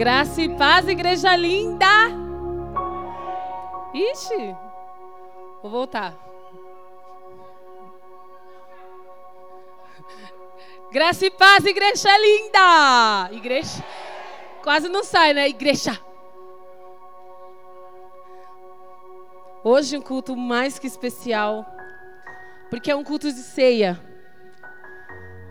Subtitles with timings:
[0.00, 1.86] Graça e paz, igreja linda!
[3.92, 4.56] Ixi!
[5.60, 6.16] Vou voltar.
[10.90, 13.28] Graça e paz, igreja linda!
[13.30, 13.84] Igreja.
[14.62, 15.46] Quase não sai, né?
[15.50, 16.00] Igreja.
[19.62, 21.66] Hoje um culto mais que especial,
[22.70, 24.00] porque é um culto de ceia.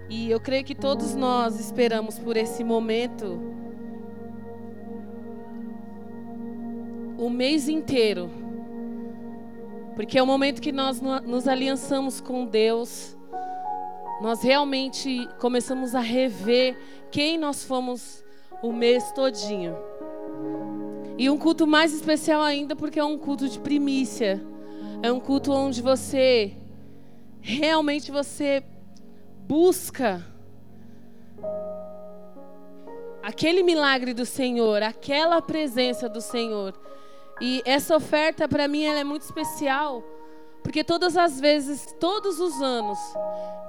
[0.10, 3.59] E eu creio que todos nós esperamos por esse momento
[7.20, 8.32] o mês inteiro.
[9.94, 13.18] Porque é o momento que nós nos aliançamos com Deus.
[14.22, 16.78] Nós realmente começamos a rever
[17.12, 18.24] quem nós fomos
[18.64, 19.76] o mês todinho.
[21.18, 24.42] E um culto mais especial ainda porque é um culto de primícia.
[25.04, 26.56] É um culto onde você
[27.42, 28.64] realmente você
[29.46, 30.26] busca
[33.22, 36.74] aquele milagre do Senhor, aquela presença do Senhor.
[37.42, 40.04] E essa oferta para mim ela é muito especial,
[40.64, 43.00] porque todas as vezes, todos os anos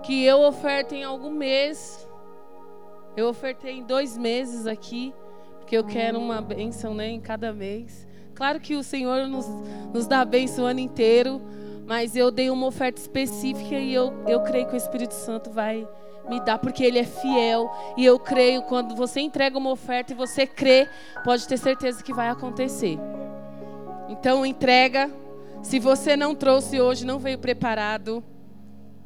[0.02, 2.06] que eu oferto em algum mês,
[3.16, 5.14] eu ofertei em dois meses aqui
[5.70, 8.04] porque eu quero uma bênção né, em cada mês.
[8.34, 9.46] Claro que o Senhor nos,
[9.94, 11.40] nos dá bênção o ano inteiro,
[11.86, 15.86] mas eu dei uma oferta específica e eu, eu creio que o Espírito Santo vai
[16.28, 17.70] me dar, porque Ele é fiel.
[17.96, 20.88] E eu creio, quando você entrega uma oferta e você crê,
[21.22, 22.98] pode ter certeza que vai acontecer.
[24.10, 25.08] Então, entrega.
[25.62, 28.24] Se você não trouxe hoje, não veio preparado,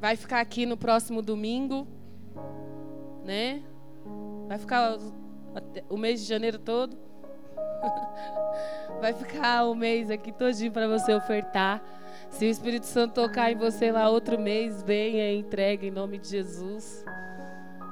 [0.00, 1.86] vai ficar aqui no próximo domingo,
[3.22, 3.60] né?
[4.48, 4.96] Vai ficar
[5.90, 6.96] o mês de janeiro todo.
[9.00, 11.82] Vai ficar o mês aqui todinho para você ofertar.
[12.30, 16.16] Se o Espírito Santo tocar em você lá outro mês, venha e entregue em nome
[16.16, 17.04] de Jesus.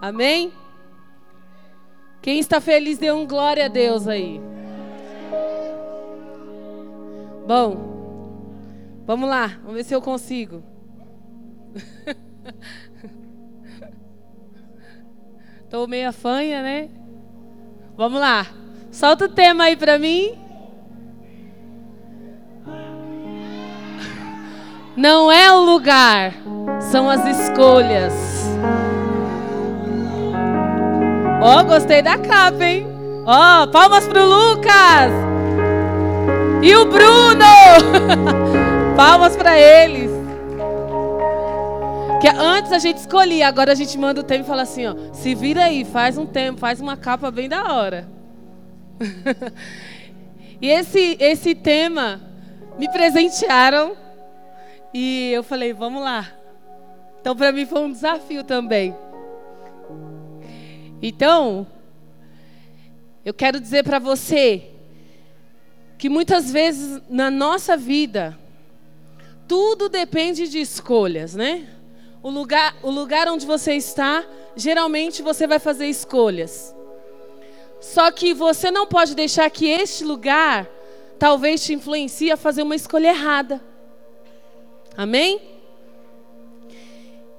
[0.01, 0.53] Amém?
[2.23, 4.41] Quem está feliz, dê um glória a Deus aí.
[7.47, 7.77] Bom,
[9.05, 10.63] vamos lá, vamos ver se eu consigo.
[15.65, 16.89] Estou meio fanha, né?
[17.97, 18.47] Vamos lá.
[18.91, 20.39] Solta o tema aí para mim.
[24.97, 26.35] Não é o lugar,
[26.79, 28.13] são as escolhas.
[31.41, 32.87] Ó, oh, gostei da capa, hein?
[33.27, 35.32] Ó, oh, palmas pro Lucas.
[36.63, 37.43] E o Bruno.
[38.97, 40.11] palmas para eles.
[42.21, 44.95] Que antes a gente escolhia, agora a gente manda o tema e fala assim, ó,
[45.13, 48.09] se vira aí, faz um tempo, faz uma capa bem da hora.
[50.61, 52.21] e esse esse tema
[52.79, 53.97] me presentearam
[54.95, 56.29] e eu falei, vamos lá.
[57.21, 58.95] Então para mim foi um desafio também.
[61.03, 61.67] Então,
[63.25, 64.72] eu quero dizer para você
[66.03, 68.37] que muitas vezes na nossa vida
[69.47, 71.69] tudo depende de escolhas, né?
[72.21, 74.25] o lugar, o lugar onde você está,
[74.57, 76.75] geralmente você vai fazer escolhas.
[77.81, 80.69] Só que você não pode deixar que este lugar
[81.21, 83.63] talvez te influencie a fazer uma escolha errada.
[84.97, 85.41] Amém?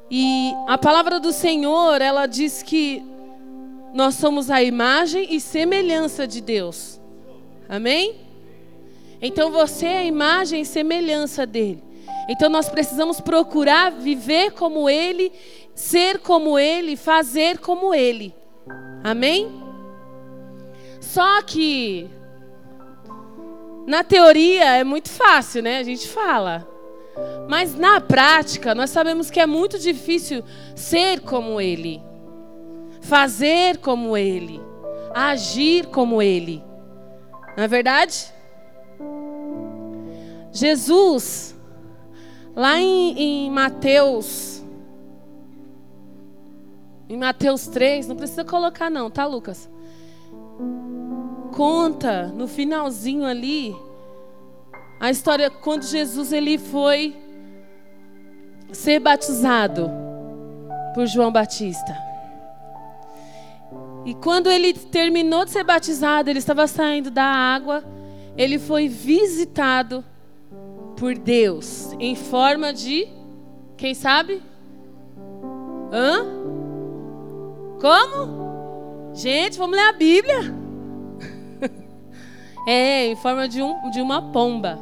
[0.09, 3.03] E a palavra do Senhor, ela diz que
[3.93, 6.97] nós somos a imagem e semelhança de Deus.
[7.67, 8.31] Amém?
[9.23, 11.81] Então você é a imagem e semelhança dele.
[12.29, 15.31] Então nós precisamos procurar viver como Ele,
[15.73, 18.35] ser como Ele, fazer como Ele.
[19.01, 19.49] Amém?
[20.99, 22.09] Só que
[23.87, 25.77] na teoria é muito fácil, né?
[25.77, 26.67] A gente fala.
[27.47, 30.43] Mas na prática, nós sabemos que é muito difícil
[30.75, 32.01] ser como Ele,
[33.01, 34.59] fazer como Ele,
[35.13, 36.61] agir como Ele.
[37.55, 38.33] Não é verdade?
[40.53, 41.53] Jesus,
[42.55, 44.63] Lá em, em Mateus,
[47.09, 49.67] em Mateus 3, não precisa colocar não, tá, Lucas?
[51.51, 53.75] Conta no finalzinho ali
[54.99, 57.15] a história quando Jesus ele foi
[58.71, 59.89] ser batizado
[60.93, 61.97] por João Batista.
[64.05, 67.83] E quando ele terminou de ser batizado, ele estava saindo da água,
[68.37, 70.03] ele foi visitado
[70.95, 73.07] por Deus em forma de
[73.77, 74.41] quem sabe?
[75.91, 76.25] Hã?
[77.79, 79.11] Como?
[79.13, 80.55] Gente, vamos ler a Bíblia.
[82.67, 84.79] é, em forma de, um, de uma pomba.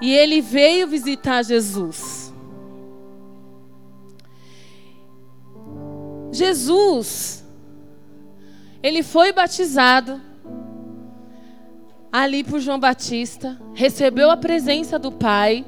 [0.00, 2.32] E ele veio visitar Jesus.
[6.32, 7.44] Jesus,
[8.82, 10.27] ele foi batizado
[12.12, 15.64] ali por João Batista, recebeu a presença do Pai.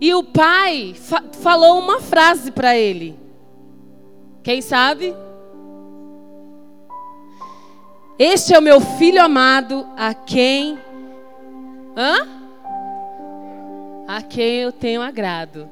[0.00, 3.18] E o pai fa falou uma frase para ele.
[4.42, 5.14] Quem sabe?
[8.18, 10.78] Este é o meu filho amado, a quem.
[11.96, 12.28] Hã?
[14.06, 15.68] A quem eu tenho agrado.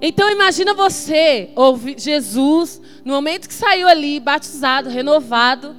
[0.00, 5.76] Então imagina você ouvir Jesus, no momento que saiu ali, batizado, renovado,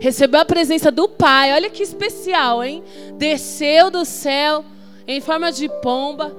[0.00, 1.52] recebeu a presença do Pai.
[1.52, 2.82] Olha que especial, hein?
[3.16, 4.64] Desceu do céu
[5.06, 6.36] em forma de pomba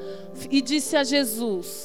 [0.49, 1.83] e disse a Jesus: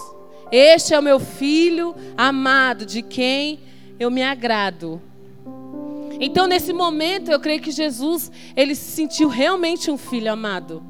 [0.52, 3.60] Este é o meu filho amado, de quem
[3.98, 5.00] eu me agrado.
[6.20, 10.82] Então, nesse momento, eu creio que Jesus, ele se sentiu realmente um filho amado,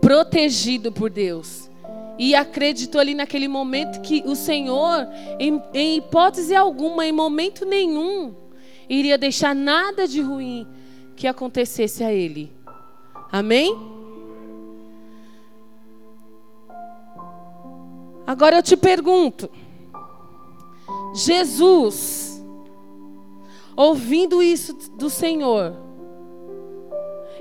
[0.00, 1.70] protegido por Deus.
[2.18, 5.06] E acreditou ali naquele momento que o Senhor,
[5.38, 8.34] em, em hipótese alguma, em momento nenhum,
[8.88, 10.66] iria deixar nada de ruim
[11.16, 12.52] que acontecesse a ele.
[13.30, 13.76] Amém?
[18.26, 19.48] Agora eu te pergunto:
[21.14, 22.42] Jesus,
[23.76, 25.76] ouvindo isso do Senhor,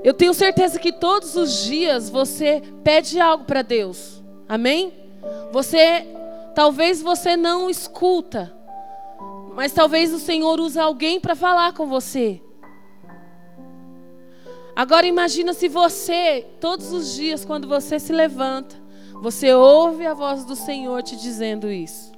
[0.04, 4.24] eu tenho certeza que todos os dias você pede algo para Deus.
[4.48, 4.94] Amém?
[5.52, 6.06] Você
[6.54, 8.55] talvez você não escuta,
[9.56, 12.42] mas talvez o Senhor use alguém para falar com você.
[14.76, 18.76] Agora imagina se você, todos os dias, quando você se levanta,
[19.22, 22.12] você ouve a voz do Senhor te dizendo isso.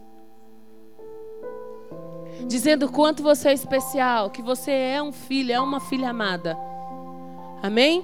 [2.48, 6.58] Dizendo quanto você é especial, que você é um filho, é uma filha amada.
[7.62, 8.04] Amém?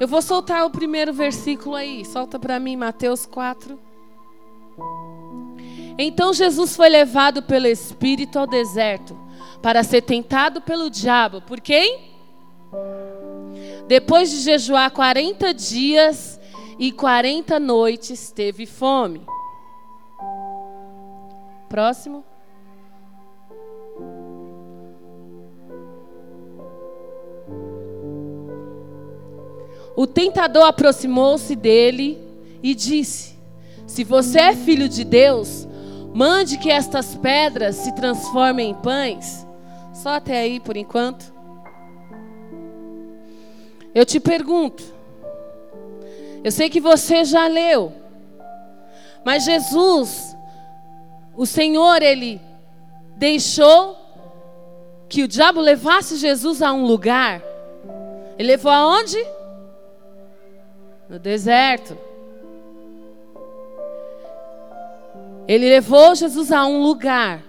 [0.00, 2.04] Eu vou soltar o primeiro versículo aí.
[2.04, 3.78] Solta para mim, Mateus 4.
[5.98, 9.18] Então Jesus foi levado pelo Espírito ao deserto
[9.60, 11.42] para ser tentado pelo diabo.
[11.42, 12.12] Por quem?
[13.88, 16.38] Depois de jejuar 40 dias
[16.78, 19.22] e 40 noites, teve fome.
[21.68, 22.24] Próximo.
[29.96, 32.22] O tentador aproximou-se dele
[32.62, 33.36] e disse:
[33.84, 35.66] Se você é filho de Deus,
[36.18, 39.46] mande que estas pedras se transformem em pães.
[39.94, 41.32] Só até aí por enquanto.
[43.94, 44.82] Eu te pergunto,
[46.42, 47.92] eu sei que você já leu,
[49.24, 50.36] mas Jesus,
[51.36, 52.40] o Senhor, Ele
[53.16, 53.96] deixou
[55.08, 57.40] que o diabo levasse Jesus a um lugar.
[58.36, 59.24] Ele levou aonde?
[61.08, 62.07] No deserto.
[65.48, 67.42] Ele levou Jesus a um lugar.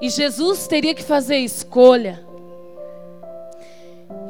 [0.00, 2.24] E Jesus teria que fazer escolha.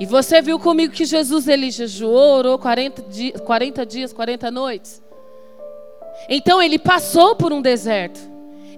[0.00, 5.00] E você viu comigo que Jesus ele jejuou, orou 40, di 40 dias, 40 noites.
[6.28, 8.20] Então ele passou por um deserto.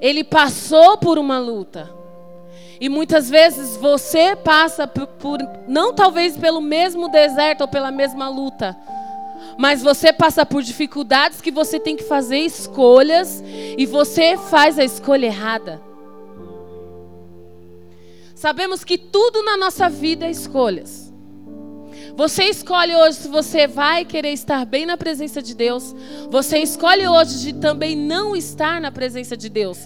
[0.00, 1.90] Ele passou por uma luta.
[2.80, 5.38] E muitas vezes você passa por, por,
[5.68, 8.76] não talvez pelo mesmo deserto ou pela mesma luta,
[9.58, 13.42] mas você passa por dificuldades que você tem que fazer escolhas
[13.76, 15.82] e você faz a escolha errada.
[18.34, 21.12] Sabemos que tudo na nossa vida é escolhas.
[22.16, 25.94] Você escolhe hoje se você vai querer estar bem na presença de Deus.
[26.30, 29.78] Você escolhe hoje de também não estar na presença de Deus.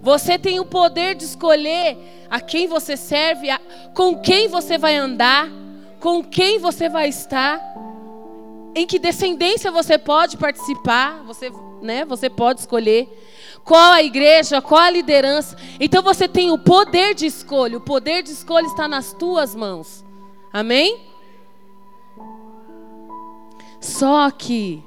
[0.00, 1.96] Você tem o poder de escolher
[2.30, 3.60] a quem você serve, a,
[3.94, 5.48] com quem você vai andar,
[6.00, 7.58] com quem você vai estar,
[8.74, 13.08] em que descendência você pode participar, você, né, você pode escolher
[13.64, 15.56] qual a igreja, qual a liderança.
[15.80, 17.78] Então você tem o poder de escolha.
[17.78, 20.04] O poder de escolha está nas tuas mãos.
[20.52, 21.00] Amém?
[23.80, 24.82] Só que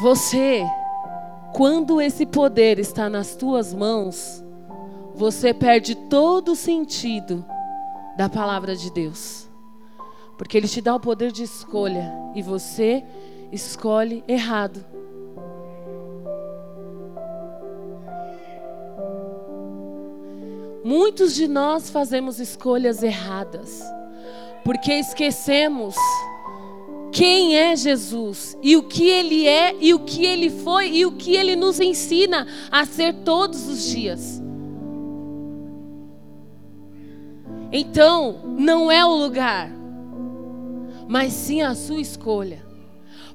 [0.00, 0.64] você,
[1.54, 4.42] quando esse poder está nas tuas mãos,
[5.14, 7.44] você perde todo o sentido
[8.16, 9.41] da palavra de Deus.
[10.36, 13.04] Porque ele te dá o poder de escolha e você
[13.52, 14.84] escolhe errado.
[20.84, 23.82] Muitos de nós fazemos escolhas erradas
[24.64, 25.94] porque esquecemos
[27.12, 31.12] quem é Jesus e o que ele é e o que ele foi e o
[31.12, 34.42] que ele nos ensina a ser todos os dias.
[37.70, 39.70] Então, não é o lugar,
[41.12, 42.64] mas sim a sua escolha.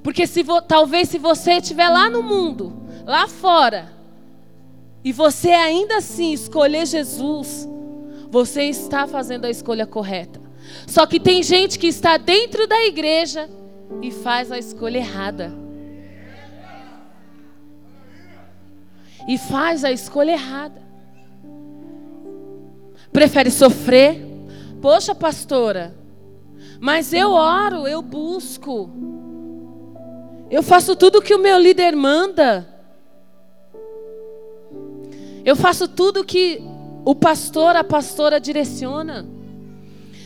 [0.02, 3.92] Porque se talvez se você estiver lá no mundo, lá fora,
[5.04, 7.68] e você ainda assim escolher Jesus,
[8.28, 10.40] você está fazendo a escolha correta.
[10.88, 13.48] Só que tem gente que está dentro da igreja
[14.02, 15.52] e faz a escolha errada.
[19.28, 20.82] E faz a escolha errada.
[23.12, 24.20] Prefere sofrer.
[24.82, 25.97] Poxa, pastora,
[26.80, 28.90] mas eu oro, eu busco.
[30.50, 32.66] Eu faço tudo que o meu líder manda.
[35.44, 36.62] Eu faço tudo que
[37.04, 39.26] o pastor, a pastora direciona.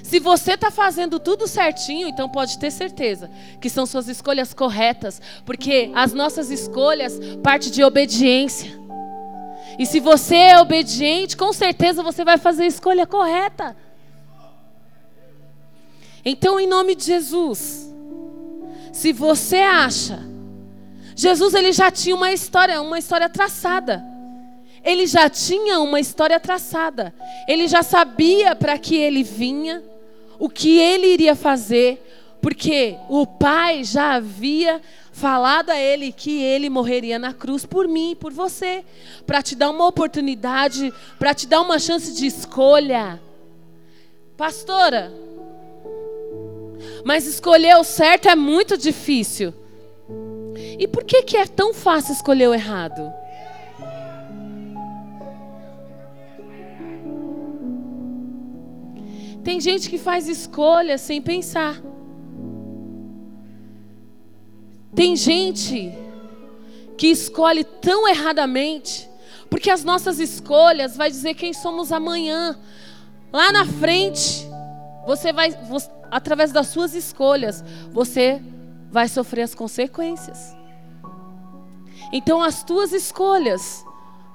[0.02, 3.30] Se você está fazendo tudo certinho, então pode ter certeza
[3.60, 8.78] que são suas escolhas corretas, porque as nossas escolhas partem de obediência.
[9.78, 13.74] E se você é obediente, com certeza você vai fazer a escolha correta.
[16.24, 17.92] Então, em nome de Jesus,
[18.92, 20.20] se você acha,
[21.16, 24.04] Jesus ele já tinha uma história, uma história traçada.
[24.84, 27.14] Ele já tinha uma história traçada.
[27.48, 29.82] Ele já sabia para que ele vinha,
[30.38, 32.02] o que ele iria fazer,
[32.40, 34.80] porque o Pai já havia
[35.12, 38.84] falado a ele que ele morreria na cruz por mim, por você,
[39.24, 43.20] para te dar uma oportunidade, para te dar uma chance de escolha.
[44.36, 45.12] Pastora,
[47.04, 49.52] mas escolher o certo é muito difícil.
[50.78, 53.12] E por que, que é tão fácil escolher o errado?
[59.42, 61.80] Tem gente que faz escolhas sem pensar.
[64.94, 65.92] Tem gente
[66.96, 69.08] que escolhe tão erradamente,
[69.50, 72.56] porque as nossas escolhas vai dizer quem somos amanhã.
[73.32, 74.46] Lá na frente,
[75.06, 75.50] você vai,
[76.12, 78.42] através das suas escolhas, você
[78.90, 80.54] vai sofrer as consequências.
[82.12, 83.82] Então, as tuas escolhas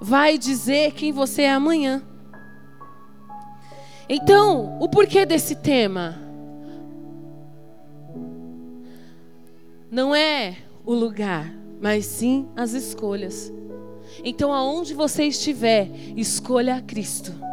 [0.02, 2.02] vai dizer quem você é amanhã.
[4.10, 6.18] Então, o porquê desse tema?
[9.92, 13.54] Não é o lugar, mas sim as escolhas.
[14.24, 17.47] Então, aonde você estiver, escolha Cristo.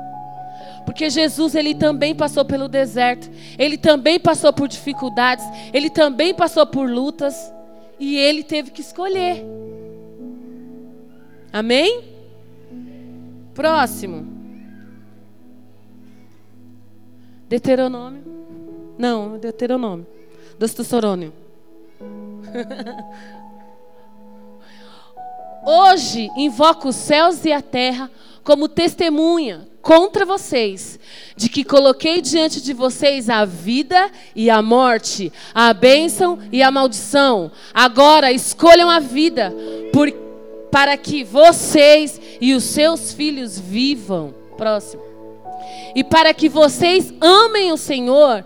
[0.84, 6.66] Porque Jesus, ele também passou pelo deserto, ele também passou por dificuldades, ele também passou
[6.66, 7.52] por lutas,
[7.98, 9.44] e ele teve que escolher.
[11.52, 12.04] Amém?
[13.54, 14.26] Próximo.
[17.48, 18.24] Deuteronômio.
[18.98, 20.06] Não, Deuteronômio.
[20.58, 21.32] Dostossorônio.
[25.64, 28.10] Hoje invoco os céus e a terra
[28.44, 31.00] como testemunha contra vocês
[31.36, 36.70] de que coloquei diante de vocês a vida e a morte, a bênção e a
[36.70, 37.50] maldição.
[37.72, 39.52] Agora escolham a vida
[39.92, 40.10] por,
[40.70, 44.34] para que vocês e os seus filhos vivam.
[44.56, 45.14] Próximo
[45.94, 48.44] e para que vocês amem o Senhor,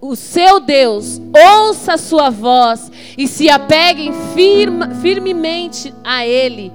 [0.00, 1.20] o seu Deus,
[1.58, 6.72] ouça a sua voz e se apeguem firma, firmemente a Ele,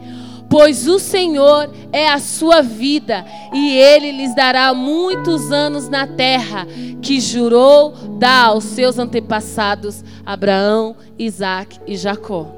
[0.49, 6.65] pois o Senhor é a sua vida e Ele lhes dará muitos anos na terra
[7.01, 12.51] que jurou dar aos seus antepassados Abraão, Isaac e Jacó.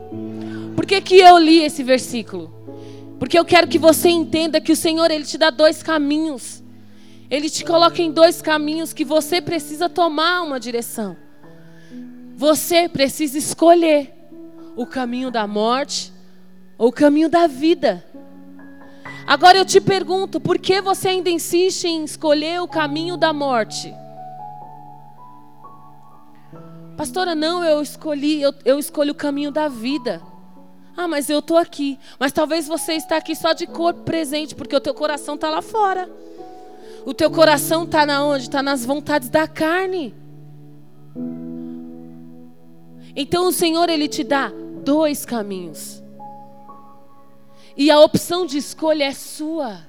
[0.76, 2.54] Por que, que eu li esse versículo?
[3.20, 6.64] Porque eu quero que você entenda que o Senhor ele te dá dois caminhos.
[7.30, 11.16] Ele te coloca em dois caminhos que você precisa tomar uma direção.
[12.36, 14.14] Você precisa escolher
[14.76, 16.14] o caminho da morte
[16.80, 18.04] o caminho da vida.
[19.28, 23.94] Agora eu te pergunto, por que você ainda insiste em escolher o caminho da morte?
[26.98, 30.22] Pastora, não, eu escolhi, eu, eu escolho o caminho da vida.
[30.98, 32.00] Ah, mas eu estou aqui.
[32.18, 35.62] Mas talvez você está aqui só de corpo presente, porque o teu coração está lá
[35.62, 36.10] fora.
[37.06, 38.44] O teu coração está na onde?
[38.44, 40.14] Está nas vontades da carne.
[43.16, 44.52] Então o Senhor ele te dá
[44.84, 46.02] dois caminhos.
[47.80, 49.88] E a opção de escolha é sua.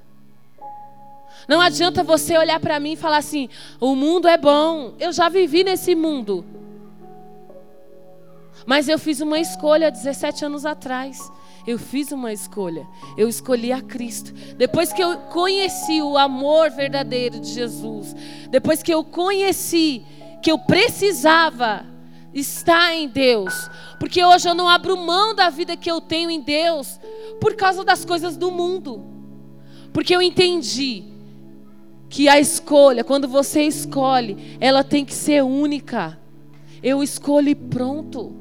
[1.49, 3.49] Não adianta você olhar para mim e falar assim:
[3.81, 6.45] o mundo é bom, eu já vivi nesse mundo.
[8.65, 11.19] Mas eu fiz uma escolha 17 anos atrás.
[11.67, 12.87] Eu fiz uma escolha.
[13.19, 14.33] Eu escolhi a Cristo.
[14.57, 18.15] Depois que eu conheci o amor verdadeiro de Jesus,
[18.51, 20.07] depois que eu conheci
[20.41, 21.85] que eu precisava
[22.33, 23.69] estar em Deus,
[23.99, 27.01] porque hoje eu não abro mão da vida que eu tenho em Deus
[27.41, 29.05] por causa das coisas do mundo.
[29.93, 31.05] Porque eu entendi
[32.09, 36.19] que a escolha, quando você escolhe, ela tem que ser única.
[36.83, 38.35] Eu escolho e pronto.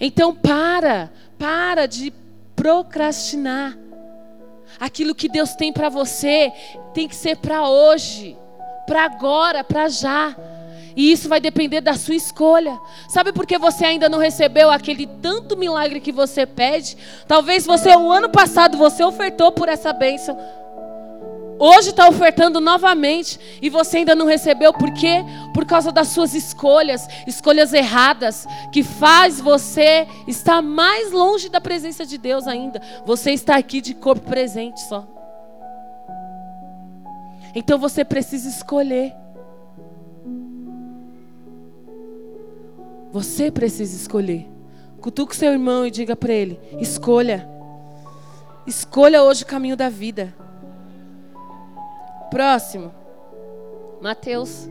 [0.00, 2.12] Então para, para de
[2.54, 3.76] procrastinar.
[4.78, 6.52] Aquilo que Deus tem para você
[6.92, 8.36] tem que ser para hoje,
[8.86, 10.36] para agora, para já.
[10.96, 12.80] E isso vai depender da sua escolha.
[13.06, 16.96] Sabe por que você ainda não recebeu aquele tanto milagre que você pede?
[17.28, 20.38] Talvez você, o ano passado, você ofertou por essa bênção.
[21.58, 24.72] Hoje está ofertando novamente e você ainda não recebeu.
[24.72, 25.24] Por quê?
[25.54, 32.04] Por causa das suas escolhas, escolhas erradas, que faz você estar mais longe da presença
[32.04, 32.80] de Deus ainda.
[33.04, 35.06] Você está aqui de corpo presente só.
[37.54, 39.25] Então você precisa escolher.
[43.16, 44.46] Você precisa escolher.
[45.00, 47.48] Cutuque seu irmão e diga para ele: escolha.
[48.66, 50.34] Escolha hoje o caminho da vida.
[52.30, 52.92] Próximo.
[54.02, 54.68] Mateus.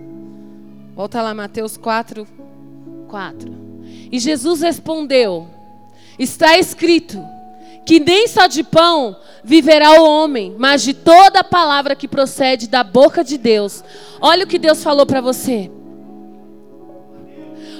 [0.94, 2.28] Volta lá, Mateus 4,
[3.08, 3.52] 4.
[4.12, 5.48] E Jesus respondeu:
[6.20, 7.20] Está escrito
[7.84, 12.68] que nem só de pão viverá o homem, mas de toda a palavra que procede
[12.68, 13.84] da boca de Deus.
[14.22, 15.72] Olha o que Deus falou para você.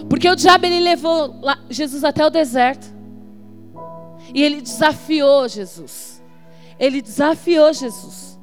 [0.10, 1.36] Porque o diabo ele levou
[1.70, 2.88] Jesus até o deserto.
[4.34, 6.22] E ele desafiou Jesus.
[6.80, 8.36] Ele desafiou Jesus.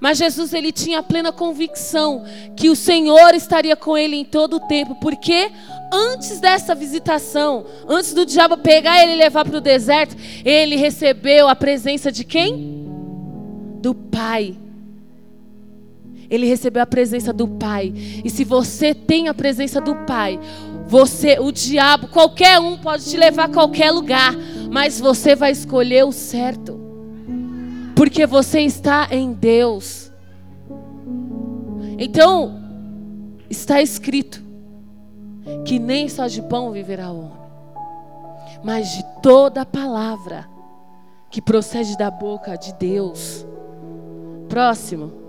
[0.00, 2.24] Mas Jesus ele tinha plena convicção
[2.56, 5.50] que o Senhor estaria com ele em todo o tempo, porque
[5.92, 11.48] antes dessa visitação, antes do diabo pegar ele e levar para o deserto, ele recebeu
[11.48, 12.86] a presença de quem?
[13.80, 14.56] Do Pai.
[16.30, 17.92] Ele recebeu a presença do Pai.
[18.24, 20.38] E se você tem a presença do Pai,
[20.86, 24.34] você, o diabo, qualquer um pode te levar a qualquer lugar,
[24.70, 26.88] mas você vai escolher o certo
[27.98, 30.12] porque você está em Deus.
[31.98, 32.62] Então,
[33.50, 34.40] está escrito
[35.64, 37.38] que nem só de pão viverá o homem,
[38.62, 40.48] mas de toda palavra
[41.28, 43.44] que procede da boca de Deus.
[44.48, 45.27] Próximo.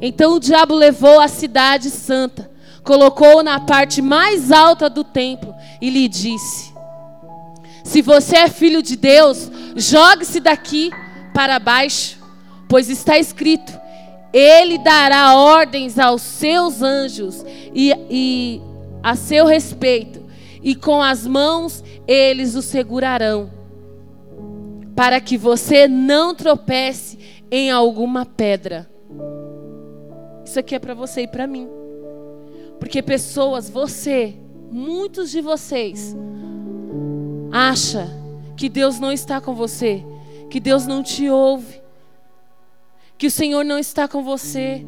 [0.00, 2.50] Então o diabo levou a cidade santa,
[2.84, 6.72] colocou-o na parte mais alta do templo e lhe disse:
[7.82, 10.90] Se você é filho de Deus, jogue-se daqui
[11.34, 12.18] para baixo,
[12.68, 13.72] pois está escrito:
[14.32, 18.62] Ele dará ordens aos seus anjos e, e
[19.02, 20.24] a seu respeito,
[20.62, 23.50] e com as mãos eles o segurarão,
[24.94, 27.18] para que você não tropece
[27.50, 28.88] em alguma pedra.
[30.48, 31.68] Isso aqui é para você e para mim.
[32.78, 34.36] Porque pessoas, você,
[34.70, 36.16] muitos de vocês,
[37.52, 38.08] acha
[38.56, 40.04] que Deus não está com você
[40.48, 41.80] que Deus não te ouve,
[43.16, 44.84] que o Senhor não está com você.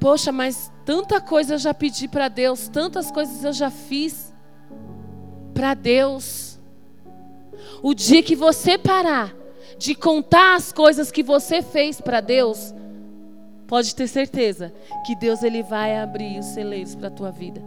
[0.00, 4.34] Poxa, mas tanta coisa eu já pedi para Deus, tantas coisas eu já fiz
[5.54, 6.58] para Deus.
[7.82, 9.34] O dia que você parar
[9.76, 12.74] de contar as coisas que você fez para Deus,
[13.68, 14.72] pode ter certeza
[15.06, 17.62] que Deus ele vai abrir os celeiros para a tua vida.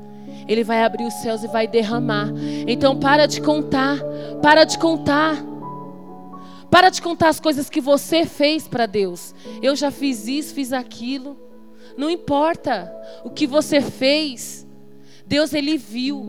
[0.47, 2.29] Ele vai abrir os céus e vai derramar.
[2.67, 3.99] Então para de contar,
[4.41, 5.37] para de contar.
[6.71, 9.35] Para de contar as coisas que você fez para Deus.
[9.61, 11.37] Eu já fiz isso, fiz aquilo.
[11.95, 12.91] Não importa
[13.23, 14.65] o que você fez.
[15.27, 16.25] Deus ele viu.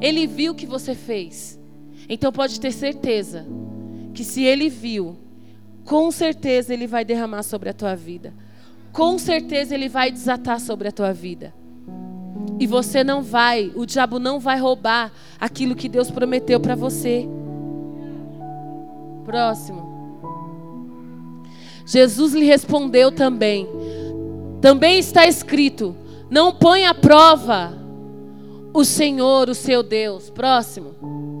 [0.00, 1.58] Ele viu o que você fez.
[2.06, 3.46] Então pode ter certeza
[4.12, 5.16] que se ele viu,
[5.84, 8.34] com certeza ele vai derramar sobre a tua vida.
[8.94, 11.52] Com certeza ele vai desatar sobre a tua vida.
[12.60, 17.28] E você não vai, o diabo não vai roubar aquilo que Deus prometeu para você.
[19.24, 19.82] Próximo.
[21.84, 23.66] Jesus lhe respondeu também:
[24.60, 25.96] Também está escrito:
[26.30, 27.76] Não põe à prova
[28.72, 30.30] o Senhor, o seu Deus.
[30.30, 31.33] Próximo.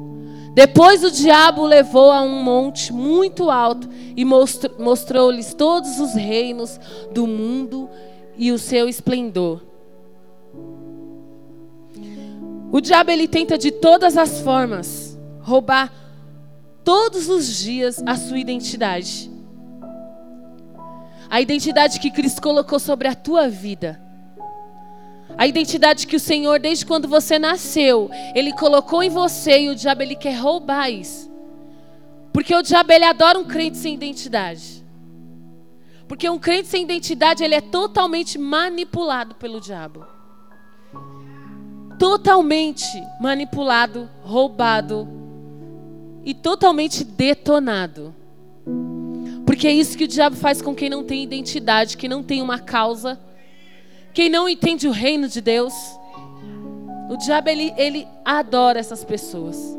[0.54, 6.78] Depois o diabo o levou a um monte muito alto e mostrou-lhes todos os reinos
[7.12, 7.90] do mundo
[8.36, 9.60] e o seu esplendor.
[12.70, 15.92] O diabo ele tenta de todas as formas roubar
[16.84, 19.30] todos os dias a sua identidade.
[21.28, 24.03] A identidade que Cristo colocou sobre a tua vida.
[25.36, 29.74] A identidade que o Senhor, desde quando você nasceu, Ele colocou em você e o
[29.74, 31.32] diabo ele quer roubar isso.
[32.32, 34.84] Porque o diabo ele adora um crente sem identidade.
[36.08, 40.04] Porque um crente sem identidade ele é totalmente manipulado pelo diabo.
[41.98, 42.84] Totalmente
[43.20, 45.08] manipulado, roubado,
[46.24, 48.14] e totalmente detonado.
[49.46, 52.42] Porque é isso que o diabo faz com quem não tem identidade, quem não tem
[52.42, 53.20] uma causa,
[54.14, 55.74] quem não entende o reino de Deus.
[57.10, 59.76] O diabo ele, ele adora essas pessoas.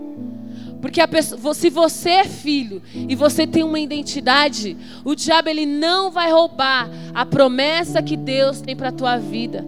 [0.82, 6.12] Porque pessoa, se você é filho e você tem uma identidade, o diabo ele não
[6.12, 9.65] vai roubar a promessa que Deus tem para a tua vida.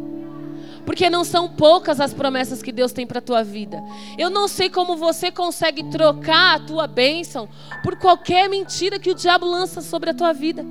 [0.86, 3.82] Porque não são poucas as promessas que Deus tem para a tua vida.
[4.18, 7.50] Eu não sei como você consegue trocar a tua bênção
[7.84, 10.66] por qualquer mentira que o diabo lança sobre a tua vida.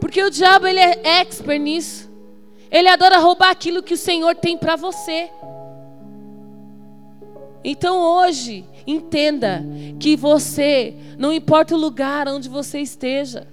[0.00, 2.07] Porque o diabo ele é expert nisso.
[2.70, 5.30] Ele adora roubar aquilo que o Senhor tem para você.
[7.64, 9.64] Então hoje, entenda
[9.98, 13.46] que você, não importa o lugar onde você esteja,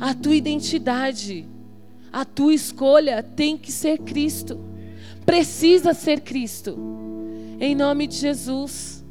[0.00, 1.46] a tua identidade,
[2.12, 4.58] a tua escolha tem que ser Cristo.
[5.26, 6.78] Precisa ser Cristo.
[7.60, 9.04] Em nome de Jesus.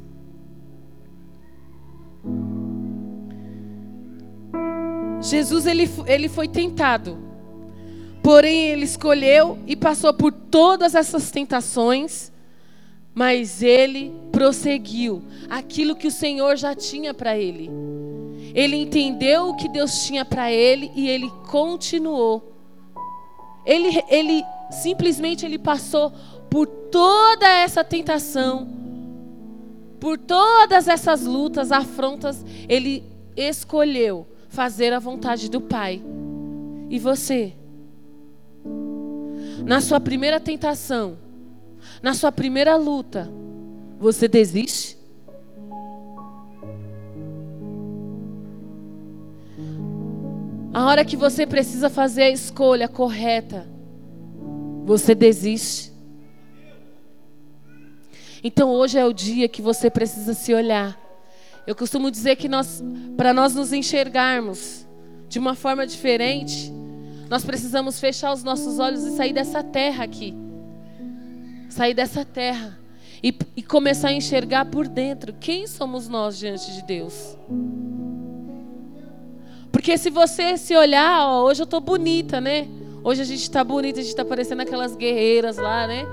[5.20, 7.23] Jesus ele, ele foi tentado.
[8.24, 12.32] Porém, ele escolheu e passou por todas essas tentações
[13.14, 17.70] mas ele prosseguiu aquilo que o Senhor já tinha para ele.
[18.52, 22.52] Ele entendeu o que Deus tinha para ele e ele continuou.
[23.64, 26.12] Ele, ele simplesmente ele passou
[26.50, 28.68] por toda essa tentação,
[30.00, 33.02] por todas essas lutas, afrontas, ele
[33.36, 36.02] escolheu fazer a vontade do Pai.
[36.90, 37.54] E você?
[39.64, 41.16] Na sua primeira tentação,
[42.02, 43.30] na sua primeira luta,
[43.98, 44.98] você desiste?
[50.72, 53.66] A hora que você precisa fazer a escolha correta,
[54.84, 55.92] você desiste.
[58.42, 61.00] Então hoje é o dia que você precisa se olhar.
[61.66, 62.84] Eu costumo dizer que nós,
[63.16, 64.86] para nós nos enxergarmos
[65.26, 66.70] de uma forma diferente,
[67.34, 70.44] nós precisamos fechar os nossos olhos e sair dessa terra aqui
[71.74, 72.78] sair dessa terra
[73.20, 77.36] e, e começar a enxergar por dentro quem somos nós diante de Deus.
[79.72, 82.68] Porque se você se olhar, ó, hoje eu estou bonita, né?
[83.02, 86.06] Hoje a gente está bonita, a gente está parecendo aquelas guerreiras lá, né?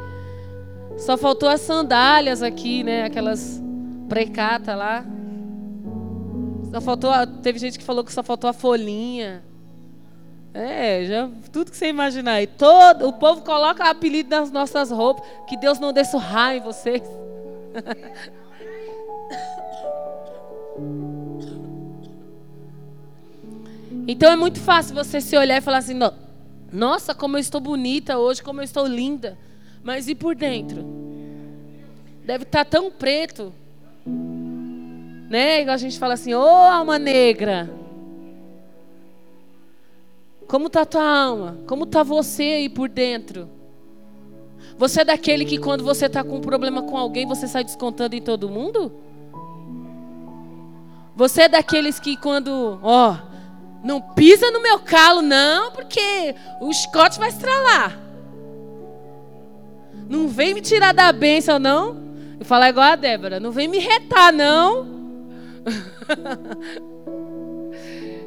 [0.98, 3.04] Só faltou as sandálias aqui, né?
[3.04, 3.62] Aquelas
[4.10, 5.06] precata lá.
[6.72, 7.12] Só faltou,
[7.44, 9.51] teve gente que falou que só faltou a folhinha.
[10.54, 12.42] É, já tudo que você imaginar.
[12.42, 16.64] E todo o povo coloca apelido nas nossas roupas, que Deus não desça raio em
[16.64, 17.02] vocês.
[24.08, 25.98] então é muito fácil você se olhar e falar assim:
[26.72, 29.38] "Nossa, como eu estou bonita hoje, como eu estou linda".
[29.82, 30.84] Mas e por dentro?
[32.26, 33.54] Deve estar tá tão preto.
[34.06, 35.62] Né?
[35.62, 37.81] Igual a gente fala assim: "Ô, oh, alma negra".
[40.52, 41.60] Como está tua alma?
[41.66, 43.50] Como está você aí por dentro?
[44.78, 48.18] Você é daquele que quando você está com um problema com alguém, você sai descontando
[48.18, 48.92] em todo mundo?
[51.16, 53.16] Você é daqueles que quando, ó,
[53.82, 57.98] não pisa no meu calo não, porque o Scott vai estralar.
[60.10, 61.96] Não vem me tirar da bênção não.
[62.42, 64.86] E falar igual a Débora, não vem me retar não.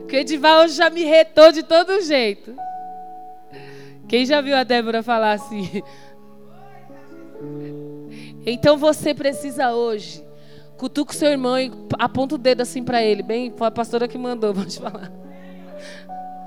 [0.05, 2.55] Porque Edival hoje já me retou de todo jeito.
[4.07, 5.83] Quem já viu a Débora falar assim?
[8.47, 10.23] Então você precisa hoje.
[10.77, 13.23] Cutuca o seu irmão e aponta o dedo assim para ele.
[13.23, 15.11] Bem, foi a pastora que mandou, vou te falar.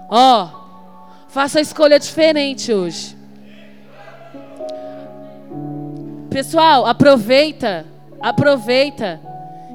[0.08, 3.18] Ó, oh, faça a escolha diferente hoje.
[6.30, 7.88] Pessoal, aproveita,
[8.22, 9.20] aproveita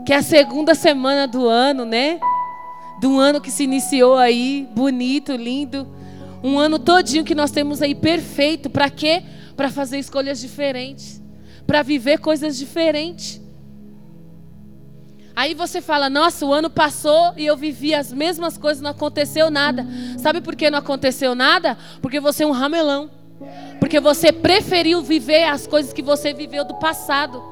[0.07, 2.21] que é a segunda semana do ano, né?
[3.03, 5.89] De um ano que se iniciou aí, bonito, lindo.
[6.41, 8.71] Um ano todinho que nós temos aí perfeito.
[8.71, 9.25] Para quê?
[9.57, 11.21] Para fazer escolhas diferentes.
[11.67, 13.41] Para viver coisas diferentes.
[15.35, 19.51] Aí você fala: Nossa, o ano passou e eu vivi as mesmas coisas, não aconteceu
[19.51, 19.85] nada.
[20.17, 21.77] Sabe por que não aconteceu nada?
[22.01, 23.11] Porque você é um ramelão.
[23.81, 27.43] Porque você preferiu viver as coisas que você viveu do passado.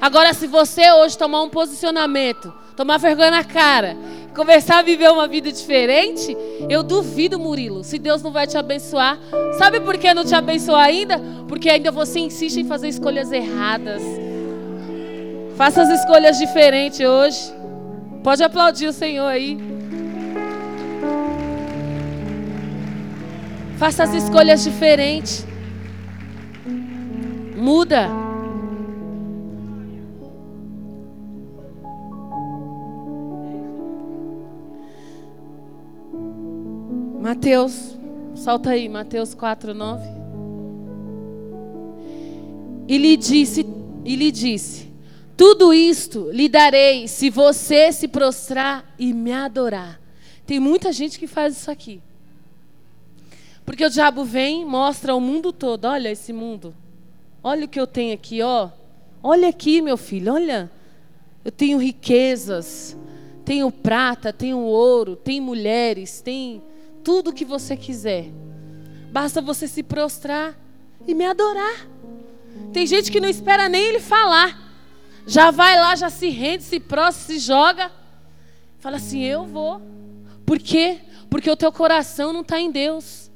[0.00, 3.96] Agora, se você hoje tomar um posicionamento, tomar vergonha na cara
[4.36, 6.36] começar a viver uma vida diferente,
[6.70, 9.18] eu duvido, Murilo, se Deus não vai te abençoar.
[9.58, 11.20] Sabe por que não te abençoou ainda?
[11.48, 14.00] Porque ainda você insiste em fazer escolhas erradas.
[15.56, 17.52] Faça as escolhas diferentes hoje.
[18.22, 19.58] Pode aplaudir o Senhor aí.
[23.76, 25.44] Faça as escolhas diferentes.
[27.56, 28.27] Muda.
[37.20, 37.98] Mateus,
[38.36, 40.08] solta aí, Mateus 4, 9.
[42.86, 43.66] E lhe disse,
[44.04, 44.88] e lhe disse:
[45.36, 50.00] Tudo isto lhe darei se você se prostrar e me adorar.
[50.46, 52.00] Tem muita gente que faz isso aqui.
[53.66, 56.74] Porque o diabo vem, mostra ao mundo todo, olha esse mundo.
[57.42, 58.70] Olha o que eu tenho aqui, ó.
[59.22, 60.70] Olha aqui, meu filho, olha.
[61.44, 62.96] Eu tenho riquezas,
[63.44, 66.62] tenho prata, tenho ouro, tenho mulheres, tem
[67.08, 68.26] tudo o que você quiser.
[69.10, 70.54] Basta você se prostrar
[71.06, 71.88] e me adorar.
[72.70, 74.54] Tem gente que não espera nem ele falar.
[75.26, 77.90] Já vai lá, já se rende, se prostra, se joga.
[78.78, 79.80] Fala assim: Eu vou.
[80.44, 80.98] Por quê?
[81.30, 83.30] Porque o teu coração não está em Deus.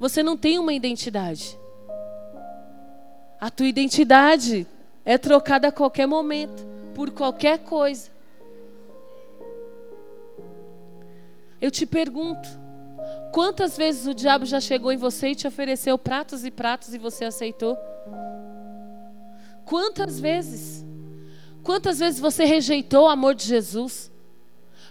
[0.00, 1.56] Você não tem uma identidade.
[3.40, 4.66] A tua identidade
[5.04, 8.10] é trocada a qualquer momento, por qualquer coisa.
[11.60, 12.61] Eu te pergunto:
[13.32, 16.98] quantas vezes o diabo já chegou em você e te ofereceu pratos e pratos e
[16.98, 17.76] você aceitou?
[19.64, 20.84] Quantas vezes?
[21.62, 24.12] Quantas vezes você rejeitou o amor de Jesus?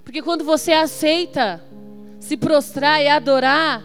[0.04, 1.64] Porque quando você aceita
[2.20, 3.84] se prostrar e adorar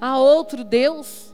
[0.00, 1.27] a outro Deus,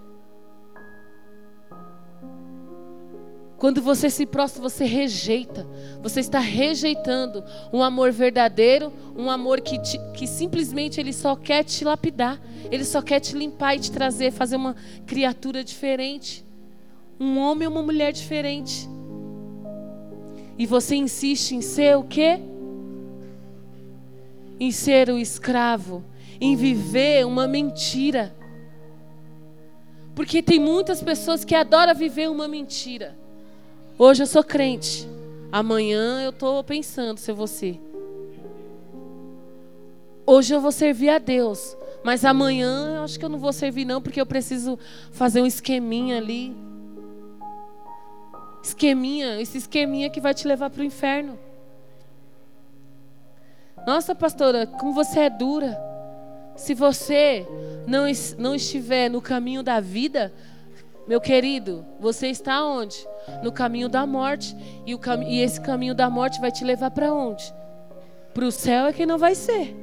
[3.64, 5.66] Quando você se prostra, você rejeita.
[6.03, 11.64] Você está rejeitando um amor verdadeiro, um amor que, te, que simplesmente ele só quer
[11.64, 12.38] te lapidar.
[12.70, 16.44] Ele só quer te limpar e te trazer, fazer uma criatura diferente.
[17.18, 18.87] Um homem ou uma mulher diferente.
[20.59, 22.40] E você insiste em ser o quê?
[24.61, 26.05] Em ser o escravo,
[26.38, 28.37] em viver uma mentira.
[30.14, 33.24] Porque tem muitas pessoas que adoram viver uma mentira.
[33.97, 35.09] Hoje eu sou crente.
[35.53, 37.81] Amanhã eu estou pensando se ser.
[40.27, 41.77] Hoje eu vou servir a Deus.
[42.03, 44.79] Mas amanhã eu acho que eu não vou servir, não, porque eu preciso
[45.13, 46.55] fazer um esqueminha ali.
[48.63, 51.39] Esqueminha, esse esqueminha que vai te levar para o inferno.
[53.87, 55.79] Nossa, pastora, como você é dura.
[56.57, 57.47] Se você
[57.87, 58.05] não,
[58.39, 60.33] não estiver no caminho da vida,
[61.07, 62.97] meu querido, você está onde?
[63.43, 64.57] No caminho da morte.
[64.87, 67.45] E, cam e esse caminho da morte vai te levar para onde?
[68.33, 69.77] Para o céu é que não vai ser.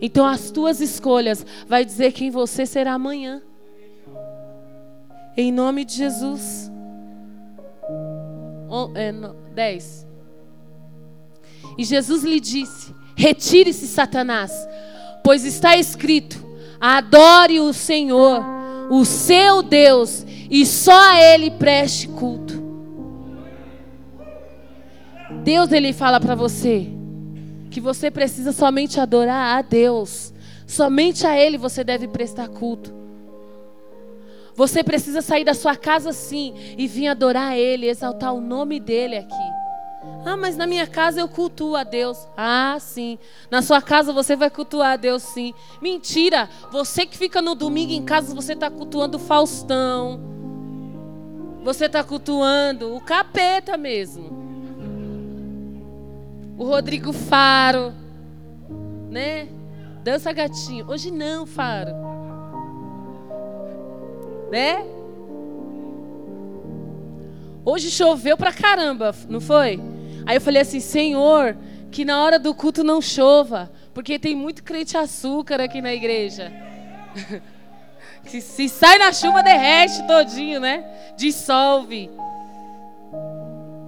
[0.00, 3.42] Então as tuas escolhas vai dizer quem você será amanhã.
[5.36, 6.70] Em nome de Jesus.
[8.94, 9.12] é,
[9.54, 10.06] 10.
[11.76, 14.52] E Jesus lhe disse: Retire-se, Satanás,
[15.22, 16.44] pois está escrito:
[16.86, 18.44] Adore o Senhor,
[18.90, 22.62] o seu Deus, e só a Ele preste culto.
[25.42, 26.86] Deus ele fala para você
[27.70, 30.34] que você precisa somente adorar a Deus.
[30.66, 32.92] Somente a Ele você deve prestar culto.
[34.54, 38.78] Você precisa sair da sua casa sim e vir adorar a Ele, exaltar o nome
[38.78, 39.53] dEle aqui.
[40.24, 42.26] Ah, mas na minha casa eu cultuo a Deus.
[42.36, 43.18] Ah, sim.
[43.50, 45.52] Na sua casa você vai cultuar a Deus, sim.
[45.82, 46.48] Mentira.
[46.70, 50.18] Você que fica no domingo em casa, você está cultuando Faustão.
[51.62, 54.32] Você está cultuando o capeta mesmo.
[56.56, 57.92] O Rodrigo Faro.
[59.10, 59.48] Né?
[60.02, 60.86] Dança gatinho.
[60.88, 61.92] Hoje não, Faro.
[64.50, 64.86] Né?
[67.64, 69.80] Hoje choveu pra caramba, não foi?
[70.26, 71.56] Aí eu falei assim: Senhor,
[71.90, 76.52] que na hora do culto não chova, porque tem muito crente açúcar aqui na igreja.
[78.26, 80.84] que se sai na chuva derrete todinho, né?
[81.16, 82.10] Dissolve.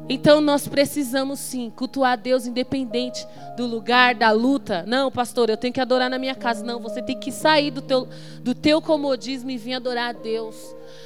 [0.08, 4.84] Então nós precisamos sim cultuar Deus independente do lugar, da luta.
[4.86, 6.64] Não, pastor, eu tenho que adorar na minha casa.
[6.64, 8.08] Não, você tem que sair do teu,
[8.40, 10.54] do teu comodismo e vir adorar a Deus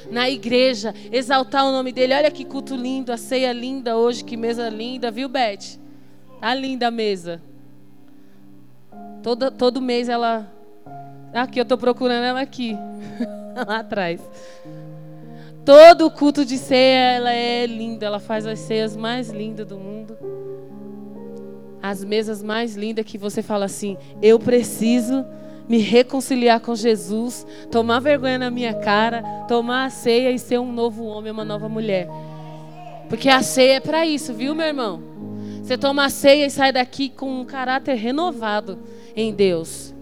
[0.09, 2.13] na igreja, exaltar o nome dele.
[2.13, 5.79] Olha que culto lindo, a ceia linda hoje, que mesa linda, viu, Beth?
[6.39, 7.41] Tá linda a mesa.
[9.21, 10.51] Todo, todo mês ela.
[11.33, 12.75] Aqui, eu estou procurando ela aqui.
[13.67, 14.19] Lá atrás.
[15.63, 18.05] Todo culto de ceia, ela é linda.
[18.05, 20.17] Ela faz as ceias mais lindas do mundo.
[21.81, 25.25] As mesas mais lindas que você fala assim: eu preciso
[25.67, 30.71] me reconciliar com Jesus, tomar vergonha na minha cara, tomar a ceia e ser um
[30.71, 32.07] novo homem, uma nova mulher.
[33.07, 35.01] Porque a ceia é para isso, viu, meu irmão?
[35.61, 38.79] Você toma a ceia e sai daqui com um caráter renovado
[39.15, 39.93] em Deus.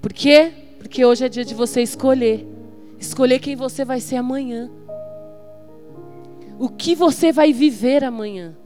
[0.00, 0.52] Por quê?
[0.78, 2.46] Porque hoje é dia de você escolher.
[2.98, 4.70] Escolher quem você vai ser amanhã.
[6.58, 8.56] O que você vai viver amanhã.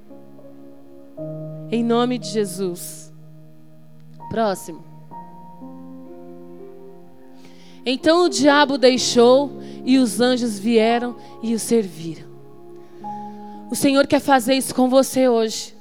[1.71, 3.13] Em nome de Jesus.
[4.29, 4.86] Próximo.
[7.89, 12.27] Então o diabo deixou e os anjos vieram e o serviram.
[13.71, 15.73] O Senhor quer fazer isso com você hoje.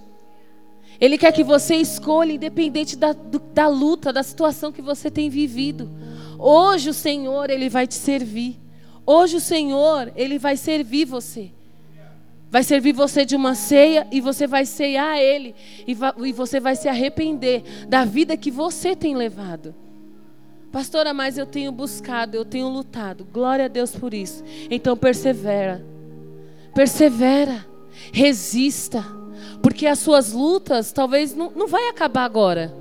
[1.02, 5.30] Ele quer que você escolha, independente da, do, da luta, da situação que você tem
[5.30, 5.90] vivido.
[6.38, 8.60] Hoje o Senhor, Ele vai te servir.
[9.04, 11.52] Hoje o Senhor, Ele vai servir você.
[12.52, 15.56] Vai servir você de uma ceia e você vai ceiar Ele.
[15.88, 19.76] E, e você vai se arrepender da vida que você tem levado.
[20.76, 23.26] Pastora, mas eu tenho buscado, eu tenho lutado.
[23.32, 24.44] Glória a Deus por isso.
[24.70, 25.82] Então persevera.
[26.74, 27.66] Persevera.
[28.12, 29.02] Resista.
[29.64, 32.76] Porque as suas lutas talvez não, não vai acabar agora.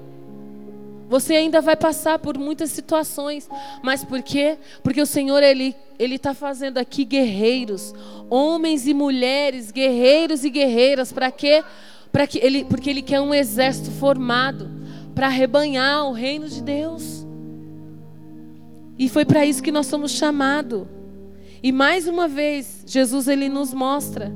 [1.08, 3.48] Você ainda vai passar por muitas situações.
[3.80, 4.58] Mas por quê?
[4.82, 7.94] Porque o Senhor, Ele Ele está fazendo aqui guerreiros.
[8.28, 11.12] Homens e mulheres, guerreiros e guerreiras.
[11.12, 11.62] Para quê?
[12.10, 14.68] Para que ele, porque Ele quer um exército formado.
[15.14, 17.23] Para arrebanhar o reino de Deus.
[18.98, 20.86] E foi para isso que nós somos chamados.
[21.62, 24.32] E mais uma vez, Jesus ele nos mostra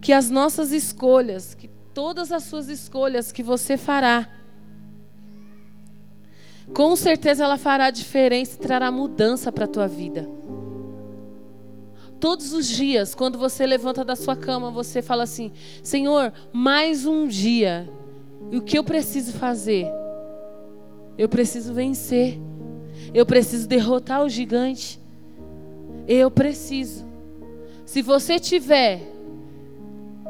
[0.00, 4.28] que as nossas escolhas, que todas as suas escolhas que você fará,
[6.74, 10.28] com certeza ela fará diferença e trará mudança para a tua vida.
[12.18, 17.26] Todos os dias, quando você levanta da sua cama, você fala assim: Senhor, mais um
[17.26, 17.90] dia.
[18.50, 19.86] E o que eu preciso fazer?
[21.16, 22.38] Eu preciso vencer.
[23.12, 25.00] Eu preciso derrotar o gigante.
[26.06, 27.04] Eu preciso.
[27.84, 29.00] Se você tiver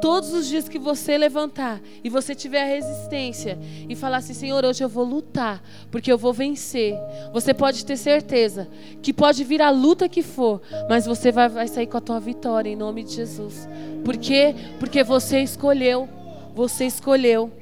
[0.01, 4.65] todos os dias que você levantar e você tiver a resistência e falar assim: Senhor,
[4.65, 6.95] hoje eu vou lutar, porque eu vou vencer.
[7.33, 8.69] Você pode ter certeza
[9.03, 12.19] que pode vir a luta que for, mas você vai, vai sair com a tua
[12.19, 13.69] vitória em nome de Jesus.
[14.05, 14.55] Por quê?
[14.79, 16.09] Porque você escolheu.
[16.55, 17.53] Você escolheu.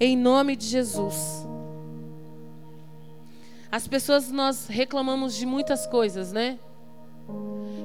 [0.00, 1.46] Em nome de Jesus.
[3.72, 6.58] As pessoas, nós reclamamos de muitas coisas, né?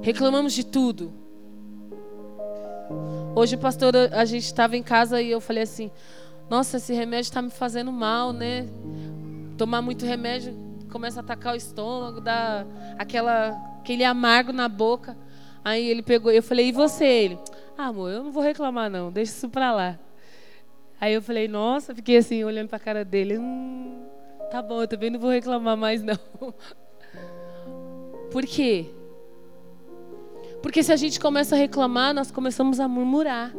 [0.02, 1.14] Reclamamos de tudo.
[3.34, 5.90] Hoje, pastor, a gente estava em casa e eu falei assim:
[6.50, 8.68] Nossa, esse remédio está me fazendo mal, né?
[9.58, 10.54] Tomar muito remédio
[10.92, 12.66] começa a atacar o estômago, dá
[12.98, 15.16] aquela, aquele amargo na boca.
[15.64, 17.06] Aí ele pegou, eu falei: E você?
[17.06, 17.40] Ele:
[17.78, 19.98] Ah, amor, eu não vou reclamar, não, deixa isso para lá.
[21.00, 24.06] Aí eu falei: Nossa, fiquei assim, olhando para a cara dele: Hum,
[24.50, 26.18] tá bom, eu também não vou reclamar mais, não.
[28.32, 28.86] Por quê?
[30.62, 33.54] Porque se a gente começa a reclamar, nós começamos a murmurar.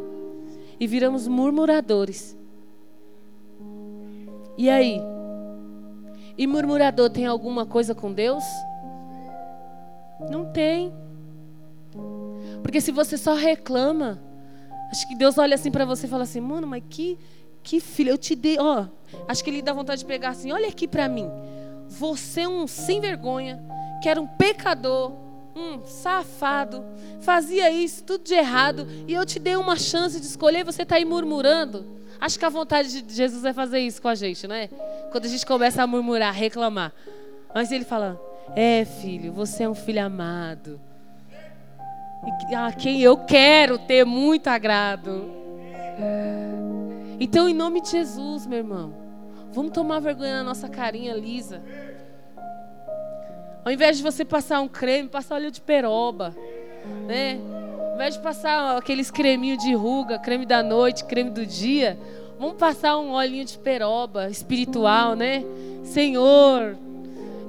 [0.81, 2.37] E viramos murmuradores.
[4.57, 5.01] E aí?
[6.37, 8.45] E murmurador tem alguma coisa com Deus?
[10.31, 10.93] Não tem.
[12.63, 14.21] Porque se você só reclama,
[14.91, 17.19] acho que Deus olha assim para você e fala assim: "Mano, mas que
[17.69, 18.87] que filho, eu te dei, ó,
[19.29, 21.29] acho que ele dá vontade de pegar assim: "Olha aqui para mim.
[21.87, 23.63] Você é um sem vergonha,
[24.03, 25.13] que era um pecador,
[25.55, 26.83] um safado,
[27.21, 30.97] fazia isso, tudo de errado, e eu te dei uma chance de escolher, você está
[30.97, 31.85] aí murmurando.
[32.19, 34.69] Acho que a vontade de Jesus é fazer isso com a gente, né?
[35.13, 36.93] Quando a gente começa a murmurar, reclamar.
[37.55, 38.19] Mas ele fala:
[38.57, 40.81] É, filho, você é um filho amado.
[42.57, 45.31] A quem eu quero ter muito agrado.
[47.21, 48.95] Então, em nome de Jesus, meu irmão,
[49.53, 51.61] vamos tomar vergonha na nossa carinha lisa.
[53.65, 56.35] Ao invés de você passar um creme, passa óleo de peroba,
[57.07, 57.41] né?
[57.89, 61.99] Ao invés de passar aqueles creminhos de ruga, creme da noite, creme do dia,
[62.39, 65.45] vamos passar um olhinho de peroba espiritual, né?
[65.83, 66.77] Senhor,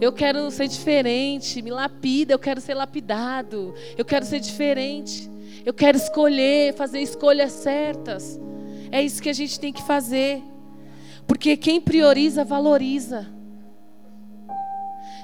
[0.01, 5.29] eu quero ser diferente, me lapida, eu quero ser lapidado, eu quero ser diferente,
[5.63, 8.39] eu quero escolher, fazer escolhas certas.
[8.91, 10.41] É isso que a gente tem que fazer,
[11.27, 13.27] porque quem prioriza, valoriza.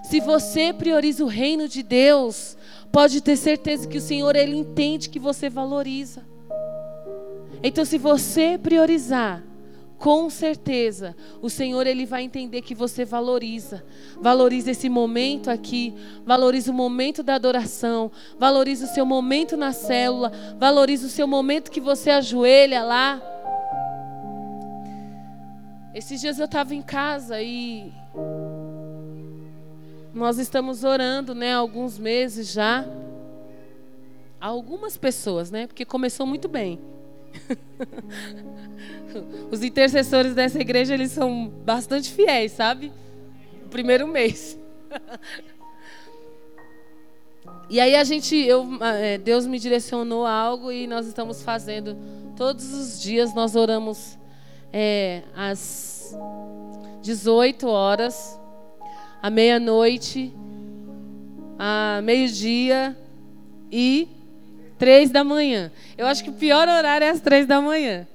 [0.03, 2.55] Se você prioriza o reino de Deus,
[2.91, 6.23] pode ter certeza que o Senhor ele entende que você valoriza.
[7.63, 9.43] Então, se você priorizar,
[9.97, 13.83] com certeza, o Senhor ele vai entender que você valoriza.
[14.21, 20.31] Valoriza esse momento aqui, valoriza o momento da adoração, valoriza o seu momento na célula,
[20.59, 23.34] valoriza o seu momento que você ajoelha lá.
[25.95, 27.89] Esses dias eu estava em casa e
[30.13, 32.85] nós estamos orando, né, há alguns meses já.
[34.37, 35.67] Algumas pessoas, né?
[35.67, 36.81] Porque começou muito bem.
[39.49, 42.91] Os intercessores dessa igreja, eles são bastante fiéis, sabe?
[43.65, 44.59] O primeiro mês.
[47.67, 51.97] E aí a gente, eu, é, Deus me direcionou algo e nós estamos fazendo
[52.37, 53.33] todos os dias.
[53.33, 54.15] Nós oramos
[54.77, 56.13] é, às
[57.01, 58.37] 18 horas
[59.21, 60.33] à meia-noite
[61.57, 62.93] a meio-dia
[63.71, 64.09] e
[64.77, 65.71] três da manhã.
[65.97, 68.05] Eu acho que o pior horário é às três da manhã.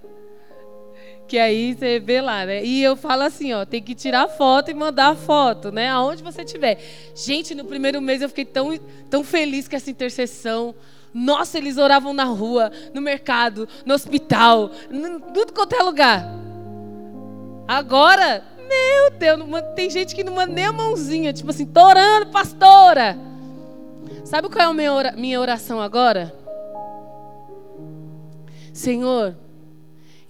[1.27, 2.63] Que aí você vê lá, né?
[2.63, 5.89] E eu falo assim, ó, tem que tirar foto e mandar foto, né?
[5.89, 6.79] Aonde você estiver.
[7.15, 10.75] Gente, no primeiro mês eu fiquei tão, tão feliz com essa intercessão.
[11.15, 16.50] Nossa, eles oravam na rua, no mercado, no hospital, em tudo quanto é lugar.
[17.71, 22.31] Agora, meu Deus, tem gente que não manda nem a mãozinha, tipo assim, tô orando,
[22.33, 23.17] pastora.
[24.25, 26.35] Sabe qual é a minha oração agora?
[28.73, 29.37] Senhor,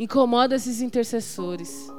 [0.00, 1.92] Incomoda esses intercessores.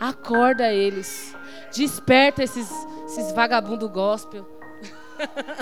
[0.00, 1.32] Acorda eles.
[1.72, 2.68] Desperta esses,
[3.06, 4.44] esses vagabundo gospel.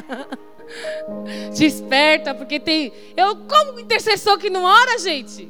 [1.55, 2.91] Desperta, porque tem.
[3.15, 5.47] Eu, como intercessor que não ora, gente?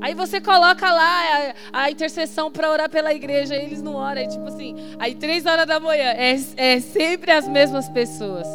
[0.00, 4.20] Aí você coloca lá a, a intercessão para orar pela igreja, e eles não oram.
[4.20, 8.46] É tipo assim, aí três horas da manhã, é, é sempre as mesmas pessoas.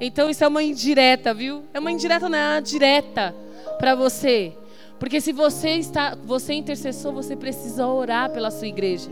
[0.00, 1.64] Então isso é uma indireta, viu?
[1.72, 3.34] É uma indireta, não é uma direta
[3.78, 4.52] para você.
[4.98, 9.10] Porque se você está, você é intercessor, você precisa orar pela sua igreja.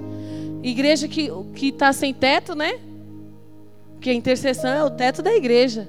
[0.63, 2.79] Igreja que que está sem teto, né?
[3.95, 5.89] Porque a intercessão é o teto da igreja.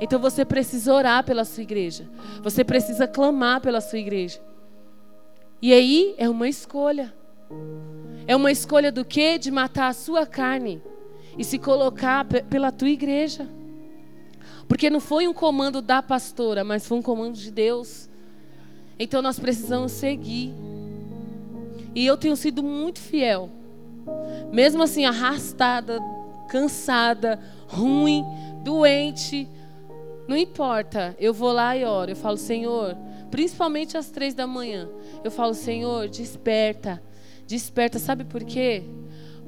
[0.00, 2.08] Então você precisa orar pela sua igreja.
[2.42, 4.40] Você precisa clamar pela sua igreja.
[5.60, 7.14] E aí é uma escolha.
[8.26, 9.38] É uma escolha do quê?
[9.38, 10.82] De matar a sua carne
[11.38, 13.48] e se colocar pela tua igreja.
[14.68, 18.08] Porque não foi um comando da pastora, mas foi um comando de Deus.
[18.98, 20.52] Então nós precisamos seguir.
[21.94, 23.48] E eu tenho sido muito fiel.
[24.52, 26.00] Mesmo assim, arrastada,
[26.48, 28.24] cansada, ruim,
[28.62, 29.48] doente.
[30.26, 31.16] Não importa.
[31.18, 32.10] Eu vou lá e oro.
[32.10, 32.96] Eu falo, Senhor,
[33.30, 34.88] principalmente às três da manhã.
[35.22, 37.02] Eu falo, Senhor, desperta.
[37.46, 37.98] Desperta.
[37.98, 38.84] Sabe por quê?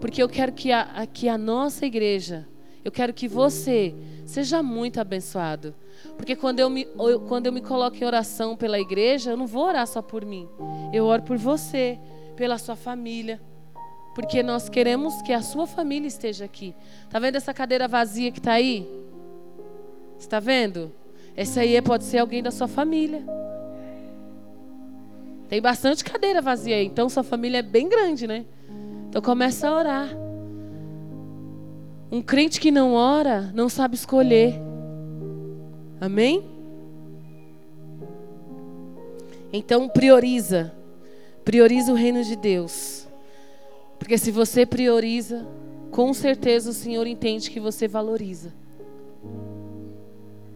[0.01, 2.47] Porque eu quero que a, que a nossa igreja,
[2.85, 5.75] eu quero que você seja muito abençoado.
[6.17, 6.85] Porque quando eu, me,
[7.27, 10.49] quando eu me coloco em oração pela igreja, eu não vou orar só por mim.
[10.93, 11.99] Eu oro por você,
[12.37, 13.41] pela sua família.
[14.15, 16.75] Porque nós queremos que a sua família esteja aqui.
[17.05, 18.89] Está vendo essa cadeira vazia que está aí?
[20.19, 20.93] Está vendo?
[21.37, 23.25] Essa aí pode ser alguém da sua família.
[25.49, 28.45] Tem bastante cadeira vazia aí, então sua família é bem grande, né?
[29.09, 30.09] Então começa a orar.
[32.11, 34.55] Um crente que não ora não sabe escolher.
[36.01, 36.45] Amém?
[39.53, 40.73] Então prioriza.
[41.45, 43.09] Prioriza o reino de Deus.
[43.99, 45.47] Porque se você prioriza,
[45.91, 48.53] com certeza o Senhor entende que você valoriza.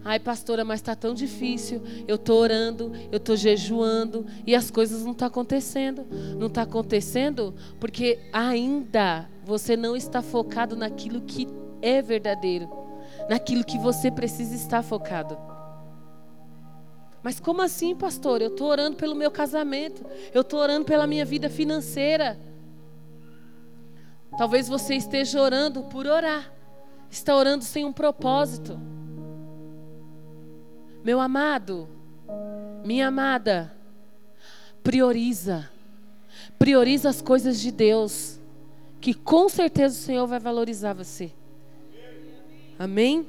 [0.04, 1.82] Ai, pastora, mas está tão difícil.
[2.08, 6.06] Eu estou orando, eu estou jejuando e as coisas não estão tá acontecendo.
[6.38, 11.46] Não está acontecendo porque ainda você não está focado naquilo que
[11.80, 12.82] é verdadeiro
[13.28, 15.38] naquilo que você precisa estar focado.
[17.22, 18.42] Mas como assim, pastor?
[18.42, 22.38] Eu estou orando pelo meu casamento, eu estou orando pela minha vida financeira.
[24.36, 26.52] Talvez você esteja orando por orar,
[27.10, 28.78] está orando sem um propósito.
[31.04, 31.88] Meu amado,
[32.84, 33.72] minha amada,
[34.84, 35.68] prioriza,
[36.58, 38.38] prioriza as coisas de Deus,
[39.00, 41.32] que com certeza o Senhor vai valorizar você.
[42.78, 43.26] Amém?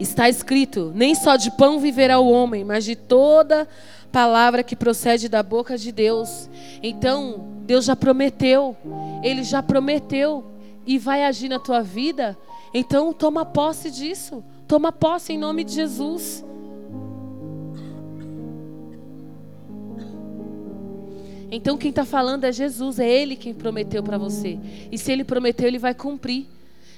[0.00, 3.68] Está escrito: nem só de pão viverá o homem, mas de toda
[4.10, 6.50] palavra que procede da boca de Deus.
[6.82, 8.76] Então, Deus já prometeu,
[9.22, 10.44] Ele já prometeu
[10.84, 12.36] e vai agir na tua vida.
[12.74, 16.44] Então, toma posse disso, toma posse em nome de Jesus.
[21.54, 24.58] Então quem está falando é Jesus, é Ele quem prometeu para você.
[24.90, 26.46] E se Ele prometeu, Ele vai cumprir.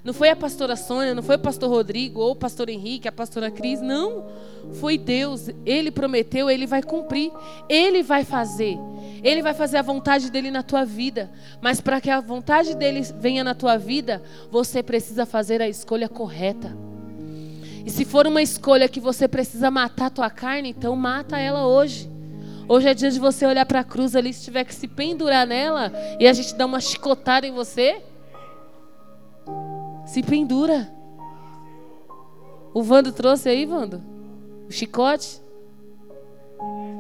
[0.05, 3.13] Não foi a pastora Sônia, não foi o pastor Rodrigo, ou o pastor Henrique, a
[3.13, 4.27] pastora Cris, não.
[4.75, 5.49] Foi Deus.
[5.65, 7.33] Ele prometeu, Ele vai cumprir.
[7.71, 8.77] Ele vai fazer.
[9.23, 11.33] Ele vai fazer a vontade dele na tua vida.
[11.63, 16.07] Mas para que a vontade dele venha na tua vida, você precisa fazer a escolha
[16.07, 16.77] correta.
[17.87, 21.67] E se for uma escolha que você precisa matar a tua carne, então mata ela
[21.67, 22.11] hoje.
[22.69, 25.47] Hoje é dia de você olhar para a cruz ali, se tiver que se pendurar
[25.47, 25.91] nela
[26.21, 28.03] e a gente dar uma chicotada em você.
[30.15, 30.89] Se pendura.
[32.73, 34.01] O Vando trouxe aí, Vando?
[34.69, 35.43] O chicote?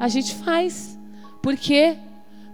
[0.00, 0.98] A gente faz.
[1.40, 1.96] Por quê?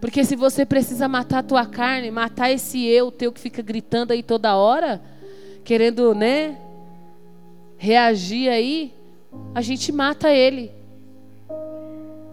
[0.03, 4.13] Porque se você precisa matar a tua carne, matar esse eu teu que fica gritando
[4.13, 5.01] aí toda hora,
[5.65, 6.59] querendo, né,
[7.79, 8.93] reagir aí,
[9.55, 10.71] a gente mata ele.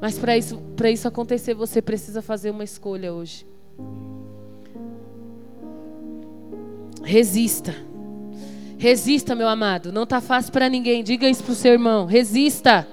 [0.02, 0.62] Mas para isso,
[0.92, 3.48] isso acontecer, você precisa fazer uma escolha hoje.
[7.02, 7.74] Resista.
[8.78, 9.92] Resista, meu amado.
[9.92, 11.04] Não tá fácil para ninguém.
[11.04, 12.06] Diga isso pro seu irmão.
[12.06, 12.88] Resista.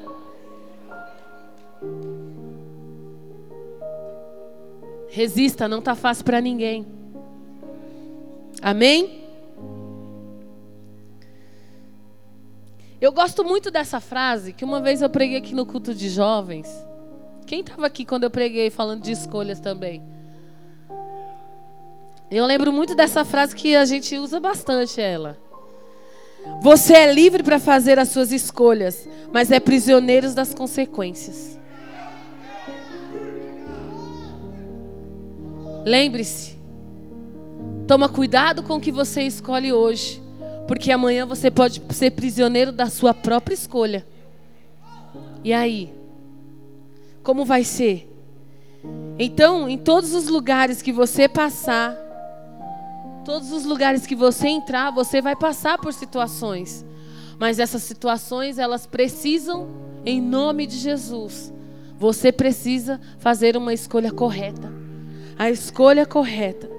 [5.08, 6.86] Resista, não tá fácil para ninguém.
[8.60, 9.22] Amém?
[13.00, 16.66] Eu gosto muito dessa frase que uma vez eu preguei aqui no culto de jovens.
[17.46, 20.02] Quem estava aqui quando eu preguei falando de escolhas também?
[22.30, 25.38] Eu lembro muito dessa frase que a gente usa bastante ela.
[26.60, 31.58] Você é livre para fazer as suas escolhas, mas é prisioneiro das consequências.
[35.84, 36.54] Lembre-se.
[37.86, 40.22] Toma cuidado com o que você escolhe hoje,
[40.66, 44.06] porque amanhã você pode ser prisioneiro da sua própria escolha.
[45.42, 45.92] E aí?
[47.22, 48.10] Como vai ser?
[49.18, 51.94] Então, em todos os lugares que você passar,
[53.24, 56.84] todos os lugares que você entrar, você vai passar por situações.
[57.38, 59.68] Mas essas situações, elas precisam,
[60.04, 61.52] em nome de Jesus,
[61.98, 64.72] você precisa fazer uma escolha correta.
[65.38, 66.70] A escolha correta.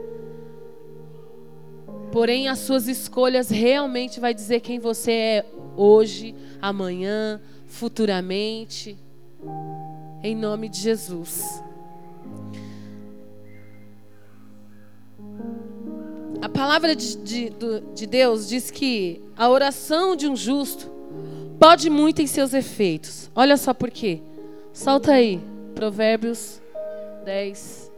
[2.11, 8.97] Porém, as suas escolhas realmente vai dizer quem você é hoje, amanhã, futuramente.
[10.23, 11.61] Em nome de Jesus.
[16.45, 17.49] A palavra de, de,
[17.95, 20.91] de, Deus diz que a oração de um justo
[21.59, 23.31] pode muito em seus efeitos.
[23.35, 24.21] Olha só por quê.
[24.71, 25.41] Solta aí,
[25.73, 26.61] Provérbios
[27.25, 27.91] 10.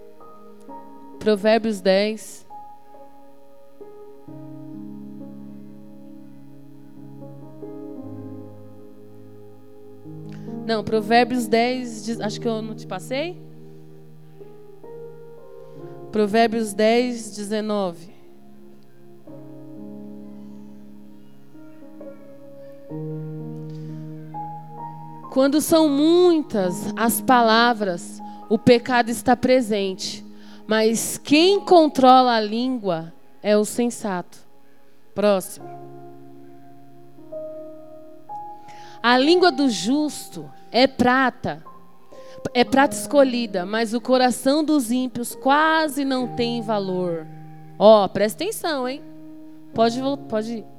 [1.20, 2.48] Provérbios 10.
[10.66, 13.38] Não, Provérbios 10, acho que eu não te passei.
[16.14, 18.17] Provérbios 10, 19.
[25.32, 30.26] Quando são muitas as palavras, o pecado está presente.
[30.66, 34.38] Mas quem controla a língua é o sensato.
[35.14, 35.68] Próximo.
[39.02, 41.64] A língua do justo é prata,
[42.54, 47.26] é prata escolhida, mas o coração dos ímpios quase não tem valor.
[47.80, 49.02] Ó, oh, presta atenção, hein?
[49.74, 50.77] Pode, pode ir.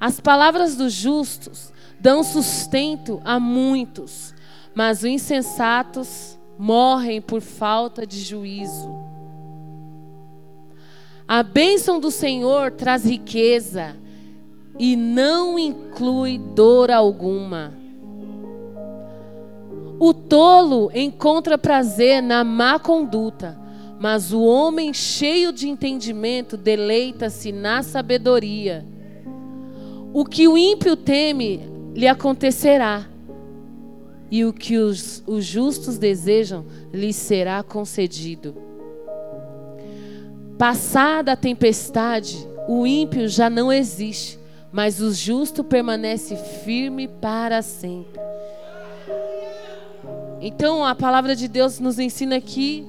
[0.00, 4.34] As palavras dos justos dão sustento a muitos,
[4.74, 9.08] mas os insensatos morrem por falta de juízo.
[11.26, 13.96] A bênção do Senhor traz riqueza
[14.78, 17.74] e não inclui dor alguma.
[20.00, 23.58] O tolo encontra prazer na má conduta,
[23.98, 28.86] mas o homem cheio de entendimento deleita-se na sabedoria.
[30.12, 31.60] O que o ímpio teme
[31.94, 33.06] lhe acontecerá,
[34.30, 38.54] e o que os, os justos desejam lhe será concedido.
[40.58, 42.36] Passada a tempestade,
[42.68, 44.38] o ímpio já não existe,
[44.70, 48.20] mas o justo permanece firme para sempre.
[50.40, 52.86] Então a palavra de Deus nos ensina aqui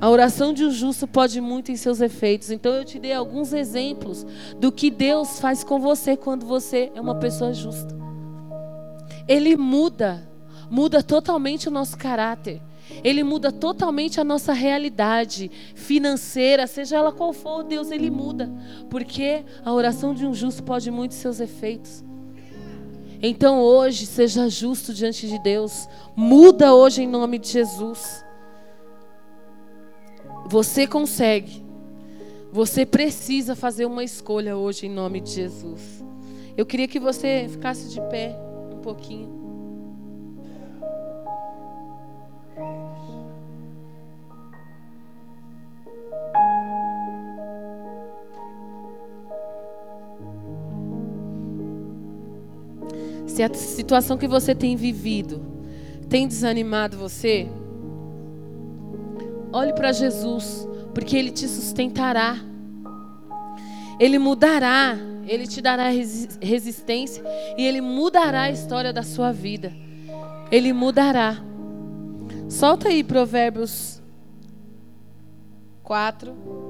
[0.00, 2.50] a oração de um justo pode muito em seus efeitos.
[2.50, 4.26] Então eu te dei alguns exemplos
[4.58, 7.94] do que Deus faz com você quando você é uma pessoa justa.
[9.26, 10.28] Ele muda,
[10.70, 12.60] muda totalmente o nosso caráter.
[13.02, 18.52] Ele muda totalmente a nossa realidade financeira, seja ela qual for, Deus, ele muda.
[18.90, 22.04] Porque a oração de um justo pode muito em seus efeitos.
[23.22, 25.88] Então hoje seja justo diante de Deus.
[26.14, 28.22] Muda hoje em nome de Jesus.
[30.46, 31.64] Você consegue.
[32.52, 36.04] Você precisa fazer uma escolha hoje em nome de Jesus.
[36.56, 38.36] Eu queria que você ficasse de pé
[38.72, 39.42] um pouquinho.
[53.26, 55.42] Se a situação que você tem vivido
[56.08, 57.48] tem desanimado você,
[59.54, 62.36] Olhe para Jesus, porque Ele te sustentará.
[64.00, 64.98] Ele mudará,
[65.28, 65.90] Ele te dará
[66.40, 67.22] resistência
[67.56, 69.72] e Ele mudará a história da sua vida.
[70.50, 71.36] Ele mudará.
[72.48, 74.02] Solta aí Provérbios
[75.84, 76.63] 4.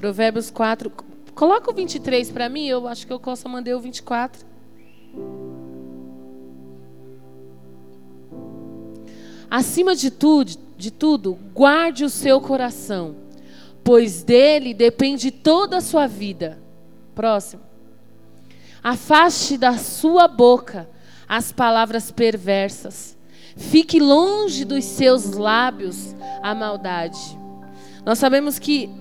[0.00, 0.90] Provérbios 4,
[1.34, 4.46] Coloca o 23 para mim, eu acho que eu só mandei o 24.
[9.50, 13.16] Acima de tudo, de tudo, guarde o seu coração,
[13.82, 16.58] pois dele depende toda a sua vida.
[17.14, 17.62] Próximo.
[18.82, 20.88] Afaste da sua boca
[21.28, 23.16] as palavras perversas.
[23.56, 27.18] Fique longe dos seus lábios a maldade.
[28.04, 28.99] Nós sabemos que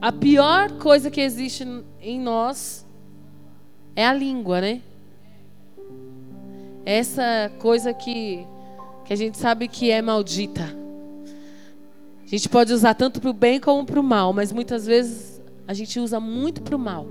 [0.00, 1.66] a pior coisa que existe
[2.00, 2.86] em nós
[3.96, 4.80] é a língua, né?
[6.84, 8.46] Essa coisa que,
[9.04, 10.62] que a gente sabe que é maldita.
[12.24, 15.40] A gente pode usar tanto para o bem como para o mal, mas muitas vezes
[15.66, 17.06] a gente usa muito para o mal.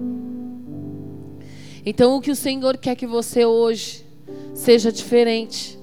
[1.86, 4.06] Então, o que o Senhor quer que você hoje
[4.54, 5.78] seja diferente.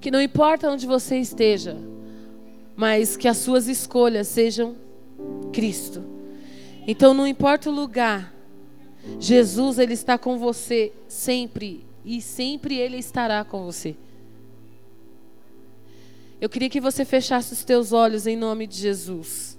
[0.00, 1.76] Que não importa onde você esteja,
[2.76, 4.76] mas que as suas escolhas sejam
[5.52, 6.15] Cristo.
[6.86, 8.32] Então, não importa o lugar,
[9.18, 13.96] Jesus ele está com você sempre e sempre ele estará com você.
[16.40, 19.58] Eu queria que você fechasse os teus olhos em nome de Jesus.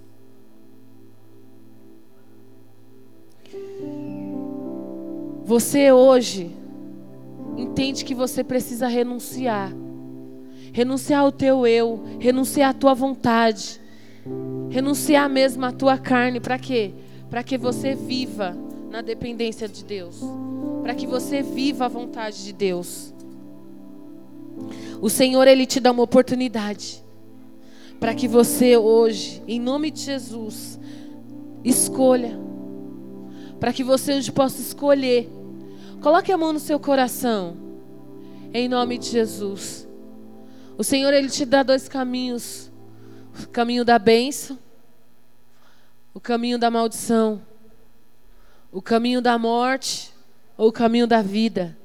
[5.44, 6.54] Você hoje
[7.56, 9.72] entende que você precisa renunciar.
[10.72, 13.80] Renunciar ao teu eu, renunciar à tua vontade.
[14.70, 16.92] Renunciar mesmo à tua carne, para quê?
[17.30, 18.56] Para que você viva
[18.90, 20.20] na dependência de Deus.
[20.82, 23.12] Para que você viva a vontade de Deus.
[25.00, 27.04] O Senhor ele te dá uma oportunidade
[28.00, 30.78] para que você hoje, em nome de Jesus,
[31.64, 32.38] escolha.
[33.58, 35.28] Para que você hoje possa escolher
[36.00, 37.56] Coloque a mão no seu coração.
[38.54, 39.86] Em nome de Jesus.
[40.76, 42.70] O Senhor ele te dá dois caminhos:
[43.42, 44.58] o caminho da bênção,
[46.12, 47.42] o caminho da maldição,
[48.72, 50.12] o caminho da morte
[50.56, 51.76] ou o caminho da vida.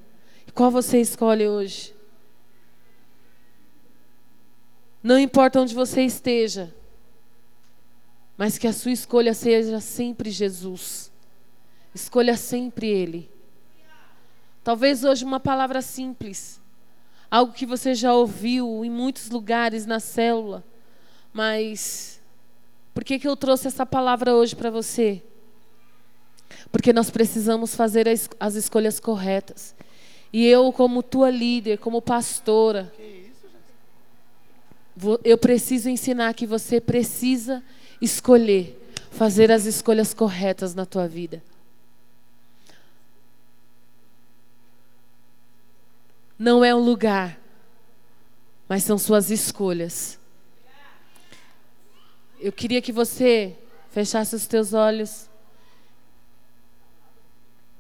[0.48, 1.94] E qual você escolhe hoje?
[5.02, 6.74] Não importa onde você esteja,
[8.38, 11.12] mas que a sua escolha seja sempre Jesus.
[11.94, 13.30] Escolha sempre Ele.
[14.64, 16.62] Talvez hoje uma palavra simples,
[17.30, 20.64] algo que você já ouviu em muitos lugares na célula,
[21.34, 22.13] mas
[22.94, 25.22] por que, que eu trouxe essa palavra hoje para você?
[26.72, 29.76] Porque nós precisamos fazer as, as escolhas corretas.
[30.32, 32.92] E eu, como tua líder, como pastora,
[35.24, 37.64] eu preciso ensinar que você precisa
[38.02, 38.80] escolher,
[39.12, 41.42] fazer as escolhas corretas na tua vida.
[46.44, 47.40] não é um lugar,
[48.68, 50.20] mas são suas escolhas.
[52.44, 53.56] Eu queria que você
[53.90, 55.30] fechasse os teus olhos.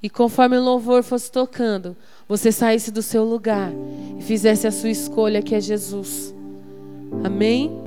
[0.01, 1.97] E conforme o louvor fosse tocando,
[2.29, 3.73] você saísse do seu lugar
[4.17, 6.33] e fizesse a sua escolha, que é Jesus.
[7.25, 7.83] Amém?